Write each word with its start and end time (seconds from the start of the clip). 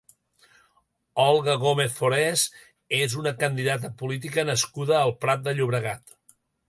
Olga 1.23 1.53
Gómez 1.63 1.93
Forés 1.99 2.45
és 3.01 3.17
una 3.25 3.35
candidata 3.43 3.93
política 4.01 4.47
nascuda 4.49 4.97
al 5.03 5.15
Prat 5.27 5.45
de 5.51 5.55
Llobregat. 5.61 6.19